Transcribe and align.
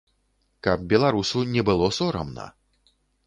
Каб 0.67 0.87
беларусу 0.93 1.43
не 1.57 1.65
было 1.69 1.91
сорамна! 1.99 2.47